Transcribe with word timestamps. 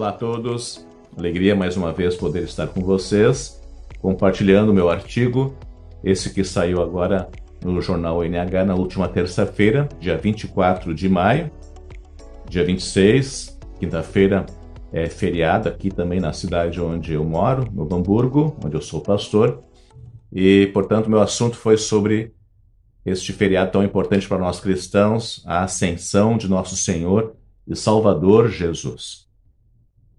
Olá 0.00 0.08
a 0.08 0.12
todos, 0.12 0.86
alegria 1.14 1.54
mais 1.54 1.76
uma 1.76 1.92
vez 1.92 2.16
poder 2.16 2.44
estar 2.44 2.66
com 2.68 2.80
vocês, 2.80 3.60
compartilhando 4.00 4.72
meu 4.72 4.88
artigo, 4.88 5.54
esse 6.02 6.32
que 6.32 6.42
saiu 6.42 6.80
agora 6.80 7.28
no 7.62 7.82
jornal 7.82 8.24
NH 8.24 8.64
na 8.64 8.74
última 8.74 9.06
terça-feira, 9.10 9.86
dia 10.00 10.16
24 10.16 10.94
de 10.94 11.06
maio, 11.06 11.50
dia 12.48 12.64
26, 12.64 13.58
quinta-feira, 13.78 14.46
é 14.90 15.06
feriado 15.06 15.68
aqui 15.68 15.90
também 15.90 16.18
na 16.18 16.32
cidade 16.32 16.80
onde 16.80 17.12
eu 17.12 17.22
moro, 17.22 17.70
no 17.70 17.82
Hamburgo, 17.94 18.56
onde 18.64 18.76
eu 18.76 18.80
sou 18.80 19.02
pastor, 19.02 19.62
e 20.32 20.68
portanto 20.72 21.10
meu 21.10 21.20
assunto 21.20 21.58
foi 21.58 21.76
sobre 21.76 22.32
este 23.04 23.34
feriado 23.34 23.72
tão 23.72 23.84
importante 23.84 24.26
para 24.26 24.38
nós 24.38 24.60
cristãos, 24.60 25.44
a 25.44 25.62
ascensão 25.62 26.38
de 26.38 26.48
nosso 26.48 26.74
Senhor 26.74 27.34
e 27.68 27.76
Salvador 27.76 28.48
Jesus. 28.48 29.28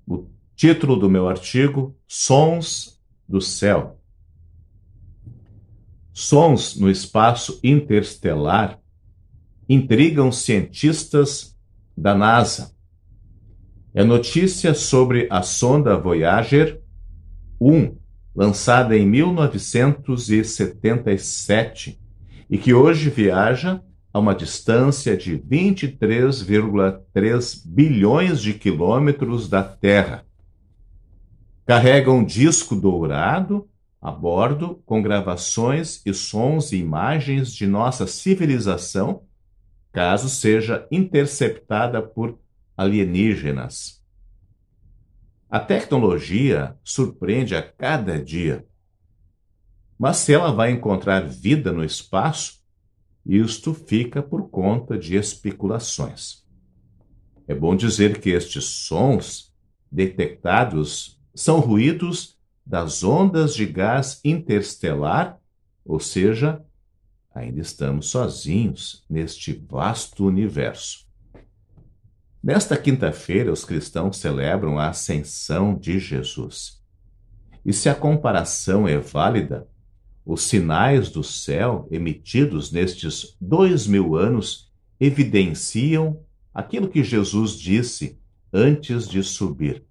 O 0.07 0.27
título 0.55 0.95
do 0.95 1.09
meu 1.09 1.27
artigo: 1.27 1.97
Sons 2.07 3.01
do 3.27 3.41
Céu. 3.41 3.99
Sons 6.13 6.75
no 6.75 6.89
espaço 6.89 7.59
interestelar 7.63 8.79
intrigam 9.67 10.31
cientistas 10.31 11.57
da 11.95 12.13
NASA. 12.13 12.75
É 13.93 14.03
notícia 14.03 14.73
sobre 14.73 15.27
a 15.29 15.41
sonda 15.41 15.97
Voyager 15.97 16.81
1, 17.59 17.97
lançada 18.35 18.97
em 18.97 19.05
1977 19.05 21.99
e 22.49 22.57
que 22.57 22.73
hoje 22.73 23.09
viaja 23.09 23.81
a 24.13 24.19
uma 24.19 24.35
distância 24.35 25.15
de 25.15 25.37
23,3 25.37 27.61
bilhões 27.65 28.41
de 28.41 28.53
quilômetros 28.53 29.47
da 29.47 29.63
Terra. 29.63 30.25
Carrega 31.65 32.11
um 32.11 32.25
disco 32.25 32.75
dourado 32.75 33.69
a 34.01 34.11
bordo 34.11 34.81
com 34.85 35.01
gravações 35.01 36.01
e 36.05 36.13
sons 36.13 36.71
e 36.71 36.77
imagens 36.77 37.53
de 37.53 37.67
nossa 37.67 38.07
civilização, 38.07 39.23
caso 39.91 40.27
seja 40.27 40.87
interceptada 40.91 42.01
por 42.01 42.39
alienígenas. 42.75 44.01
A 45.49 45.59
tecnologia 45.59 46.75
surpreende 46.83 47.55
a 47.55 47.61
cada 47.61 48.21
dia. 48.21 48.65
Mas 49.99 50.17
se 50.17 50.33
ela 50.33 50.51
vai 50.51 50.71
encontrar 50.71 51.27
vida 51.27 51.71
no 51.71 51.83
espaço, 51.83 52.60
isto 53.25 53.73
fica 53.73 54.21
por 54.21 54.49
conta 54.49 54.97
de 54.97 55.15
especulações. 55.15 56.43
É 57.47 57.53
bom 57.53 57.75
dizer 57.75 58.19
que 58.19 58.29
estes 58.29 58.63
sons 58.63 59.53
detectados 59.91 61.19
são 61.33 61.59
ruídos 61.59 62.37
das 62.65 63.03
ondas 63.03 63.53
de 63.53 63.65
gás 63.65 64.19
interestelar, 64.23 65.39
ou 65.83 65.99
seja, 65.99 66.63
ainda 67.33 67.59
estamos 67.59 68.07
sozinhos 68.07 69.05
neste 69.09 69.53
vasto 69.53 70.25
universo. 70.25 71.07
Nesta 72.43 72.75
quinta-feira, 72.75 73.51
os 73.51 73.63
cristãos 73.63 74.17
celebram 74.17 74.79
a 74.79 74.89
ascensão 74.89 75.75
de 75.75 75.99
Jesus. 75.99 76.81
E 77.63 77.71
se 77.71 77.87
a 77.87 77.93
comparação 77.93 78.87
é 78.87 78.97
válida, 78.97 79.67
os 80.25 80.43
sinais 80.43 81.09
do 81.09 81.23
céu 81.23 81.87
emitidos 81.91 82.71
nestes 82.71 83.35
dois 83.39 83.87
mil 83.87 84.15
anos 84.15 84.71
evidenciam 84.99 86.19
aquilo 86.53 86.87
que 86.87 87.03
Jesus 87.03 87.57
disse 87.57 88.19
antes 88.53 89.07
de 89.07 89.23
subir: 89.23 89.83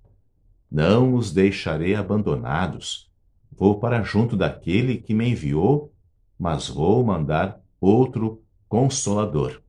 Não 0.70 1.14
os 1.14 1.32
deixarei 1.32 1.94
abandonados. 1.94 3.10
Vou 3.50 3.78
para 3.78 4.02
junto 4.02 4.36
daquele 4.36 4.96
que 4.96 5.12
me 5.12 5.28
enviou, 5.28 5.92
mas 6.38 6.68
vou 6.68 7.04
mandar 7.04 7.60
outro 7.80 8.42
consolador. 8.68 9.60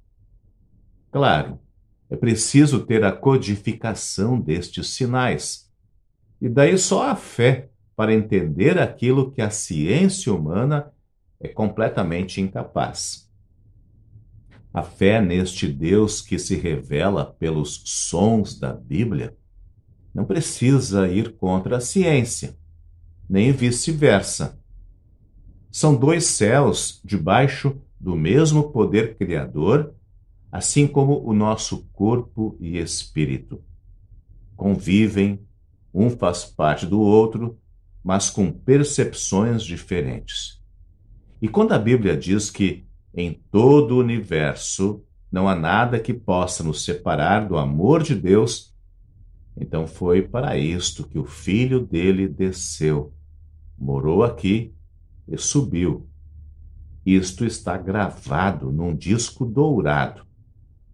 Claro, 1.12 1.60
é 2.10 2.16
preciso 2.16 2.86
ter 2.86 3.04
a 3.04 3.12
codificação 3.12 4.40
destes 4.40 4.90
sinais. 4.90 5.70
E 6.40 6.48
daí 6.48 6.78
só 6.78 7.10
a 7.10 7.16
fé 7.16 7.71
para 8.02 8.16
entender 8.16 8.80
aquilo 8.80 9.30
que 9.32 9.44
a 9.44 9.52
ciência 9.52 10.34
humana 10.34 10.92
é 11.40 11.48
completamente 11.48 12.42
incapaz. 12.42 13.32
A 14.74 14.82
fé 14.82 15.22
neste 15.22 15.68
Deus 15.68 16.20
que 16.20 16.40
se 16.40 16.56
revela 16.56 17.24
pelos 17.24 17.84
sons 17.86 18.60
da 18.60 18.74
Bíblia 18.74 19.38
não 20.12 20.26
precisa 20.26 21.08
ir 21.08 21.36
contra 21.36 21.78
a 21.78 21.80
ciência, 21.80 22.58
nem 23.30 23.52
vice-versa. 23.52 24.60
São 25.70 25.96
dois 25.96 26.26
céus 26.26 27.00
debaixo 27.06 27.80
do 28.00 28.16
mesmo 28.16 28.72
poder 28.72 29.16
criador, 29.16 29.94
assim 30.52 30.88
como 30.88 31.24
o 31.24 31.34
nosso 31.34 31.88
corpo 31.94 32.58
e 32.60 32.80
espírito. 32.80 33.64
Convivem, 34.56 35.46
um 35.94 36.10
faz 36.10 36.44
parte 36.44 36.88
do 36.88 37.00
outro 37.00 37.61
mas 38.04 38.30
com 38.30 38.52
percepções 38.52 39.64
diferentes. 39.64 40.62
E 41.42 41.48
quando 41.48 41.74
a 41.74 41.80
Bíblia 41.80 42.16
diz 42.16 42.50
que 42.50 42.86
em 43.14 43.34
todo 43.52 43.96
o 43.96 44.00
universo 44.00 45.04
não 45.32 45.48
há 45.48 45.56
nada 45.56 46.00
que 46.00 46.14
possa 46.14 46.64
nos 46.64 46.84
separar 46.84 47.48
do 47.48 47.58
amor 47.58 48.04
de 48.04 48.16
Deus, 48.16 48.76
então 49.56 49.88
foi 49.88 50.22
para 50.22 50.58
isto 50.58 51.08
que 51.08 51.20
o 51.20 51.26
filho 51.26 51.80
dele 51.86 52.28
desceu, 52.28 53.14
morou 53.78 54.24
aqui 54.24 54.74
e 55.28 55.38
subiu. 55.38 56.08
Isto 57.06 57.46
está 57.46 57.78
gravado 57.78 58.72
num 58.72 58.96
disco 58.96 59.46
dourado, 59.46 60.26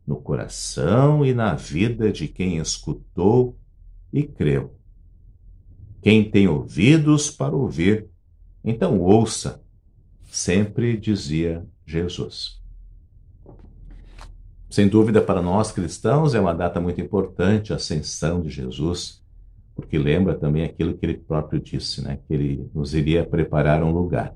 no 0.06 0.16
coração 0.16 1.26
e 1.26 1.34
na 1.34 1.54
vida 1.54 2.12
de 2.12 2.28
quem 2.28 2.58
escutou 2.58 3.58
e 4.14 4.24
creu. 4.24 4.78
Quem 6.02 6.30
tem 6.30 6.48
ouvidos 6.48 7.32
para 7.32 7.56
ouvir, 7.56 8.08
então 8.64 9.00
ouça, 9.00 9.62
sempre 10.30 10.98
dizia 10.98 11.66
Jesus. 11.86 12.62
Sem 14.70 14.88
dúvida, 14.88 15.22
para 15.22 15.42
nós 15.42 15.72
cristãos 15.72 16.36
é 16.36 16.40
uma 16.40 16.54
data 16.54 16.80
muito 16.80 17.00
importante, 17.00 17.72
a 17.72 17.78
ascensão 17.78 18.42
de 18.42 18.50
Jesus, 18.50 19.24
porque 19.76 19.98
lembra 19.98 20.36
também 20.36 20.64
aquilo 20.64 20.98
que 20.98 21.06
ele 21.06 21.18
próprio 21.18 21.60
disse, 21.60 22.04
né? 22.04 22.20
que 22.28 22.34
ele 22.34 22.70
nos 22.74 22.94
iria 22.94 23.26
preparar 23.26 23.82
um 23.82 23.92
lugar. 23.92 24.36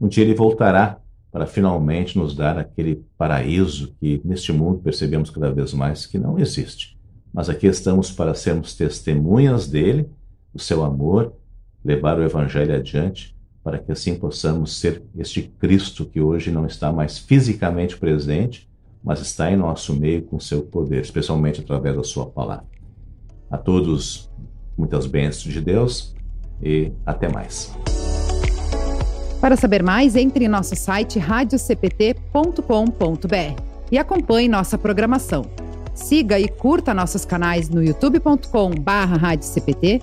Um 0.00 0.06
dia 0.06 0.24
ele 0.24 0.34
voltará 0.34 1.00
para 1.32 1.46
finalmente 1.46 2.18
nos 2.18 2.34
dar 2.34 2.58
aquele 2.58 3.04
paraíso 3.16 3.94
que 4.00 4.20
neste 4.24 4.52
mundo 4.52 4.80
percebemos 4.80 5.30
cada 5.30 5.52
vez 5.52 5.72
mais 5.72 6.06
que 6.06 6.18
não 6.18 6.38
existe. 6.38 6.98
Mas 7.32 7.48
aqui 7.48 7.66
estamos 7.66 8.10
para 8.10 8.34
sermos 8.34 8.74
testemunhas 8.74 9.68
dele 9.68 10.10
o 10.52 10.58
seu 10.58 10.84
amor, 10.84 11.32
levar 11.84 12.18
o 12.18 12.22
Evangelho 12.22 12.74
adiante, 12.74 13.36
para 13.62 13.78
que 13.78 13.92
assim 13.92 14.14
possamos 14.14 14.78
ser 14.78 15.02
este 15.16 15.42
Cristo 15.42 16.06
que 16.06 16.20
hoje 16.20 16.50
não 16.50 16.66
está 16.66 16.92
mais 16.92 17.18
fisicamente 17.18 17.96
presente, 17.96 18.68
mas 19.02 19.20
está 19.20 19.50
em 19.50 19.56
nosso 19.56 19.94
meio 19.94 20.22
com 20.22 20.38
seu 20.38 20.62
poder, 20.62 21.00
especialmente 21.00 21.60
através 21.60 21.96
da 21.96 22.02
sua 22.02 22.26
palavra. 22.26 22.66
A 23.50 23.56
todos, 23.56 24.30
muitas 24.76 25.06
bênçãos 25.06 25.52
de 25.52 25.60
Deus 25.60 26.14
e 26.62 26.92
até 27.04 27.28
mais. 27.28 27.74
Para 29.40 29.56
saber 29.56 29.82
mais, 29.82 30.16
entre 30.16 30.44
em 30.44 30.48
nosso 30.48 30.76
site 30.76 31.18
radiocpt.com.br 31.18 33.62
e 33.90 33.98
acompanhe 33.98 34.48
nossa 34.48 34.76
programação. 34.76 35.46
Siga 35.94 36.38
e 36.38 36.48
curta 36.48 36.94
nossos 36.94 37.24
canais 37.24 37.68
no 37.68 37.82
youtube.com/radiocpt 37.82 40.02